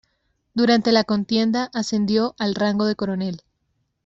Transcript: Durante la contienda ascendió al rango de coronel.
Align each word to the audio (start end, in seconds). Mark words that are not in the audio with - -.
Durante 0.55 0.91
la 0.91 1.03
contienda 1.03 1.69
ascendió 1.75 2.33
al 2.39 2.55
rango 2.55 2.85
de 2.85 2.95
coronel. 2.95 3.43